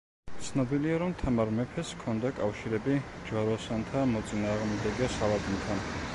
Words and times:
ცნობილია, 0.45 0.95
რომ 1.03 1.11
თამარ 1.19 1.51
მეფეს 1.59 1.91
ჰქონდა 1.99 2.33
კავშირები 2.41 2.97
ჯვაროსანთა 3.29 4.05
მოწინააღმდეგე 4.17 5.15
სალადინთან. 5.21 5.89